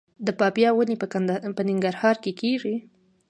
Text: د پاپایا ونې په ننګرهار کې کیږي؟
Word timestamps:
د 0.25 0.27
پاپایا 0.39 0.69
ونې 0.73 0.95
په 1.57 1.61
ننګرهار 1.69 2.15
کې 2.23 2.31
کیږي؟ 2.39 2.75